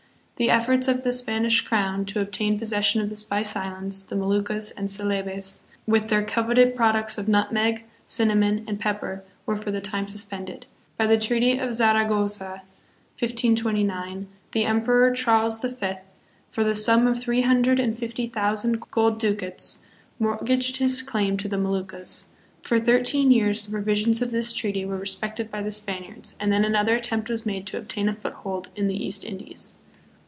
The 0.37 0.49
efforts 0.49 0.87
of 0.87 1.03
the 1.03 1.11
Spanish 1.13 1.61
crown 1.61 2.03
to 2.05 2.19
obtain 2.19 2.57
possession 2.57 2.99
of 2.99 3.09
the 3.09 3.15
Spice 3.15 3.55
Islands, 3.55 4.01
the 4.01 4.15
Moluccas 4.15 4.71
and 4.71 4.89
Celebes, 4.89 5.65
with 5.85 6.07
their 6.07 6.23
coveted 6.23 6.75
products 6.75 7.19
of 7.19 7.27
nutmeg, 7.27 7.83
cinnamon, 8.05 8.63
and 8.67 8.79
pepper, 8.79 9.23
were 9.45 9.55
for 9.55 9.69
the 9.69 9.79
time 9.81 10.07
suspended. 10.07 10.65
By 10.97 11.05
the 11.05 11.19
Treaty 11.19 11.59
of 11.59 11.75
Zaragoza 11.75 12.63
(1529) 13.19 14.27
the 14.51 14.65
Emperor, 14.65 15.11
Charles 15.13 15.61
V., 15.61 15.91
for 16.49 16.63
the 16.63 16.73
sum 16.73 17.05
of 17.05 17.19
three 17.19 17.41
hundred 17.43 17.79
and 17.79 17.95
fifty 17.95 18.25
thousand 18.25 18.79
gold 18.89 19.19
ducats, 19.19 19.83
mortgaged 20.17 20.77
his 20.77 21.03
claim 21.03 21.37
to 21.37 21.47
the 21.47 21.59
Moluccas. 21.59 22.29
For 22.63 22.79
thirteen 22.79 23.29
years 23.29 23.63
the 23.63 23.69
provisions 23.71 24.23
of 24.23 24.31
this 24.31 24.55
treaty 24.55 24.85
were 24.85 24.97
respected 24.97 25.51
by 25.51 25.61
the 25.61 25.71
Spaniards, 25.71 26.35
and 26.39 26.51
then 26.51 26.65
another 26.65 26.95
attempt 26.95 27.29
was 27.29 27.45
made 27.45 27.67
to 27.67 27.77
obtain 27.77 28.09
a 28.09 28.15
foothold 28.15 28.69
in 28.75 28.87
the 28.87 28.95
East 29.05 29.23
Indies. 29.23 29.75